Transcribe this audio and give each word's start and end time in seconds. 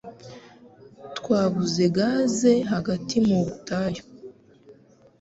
Twabuze 1.17 1.83
gaze 1.95 2.53
hagati 2.71 3.15
mu 3.27 3.37
butayu 3.45 4.03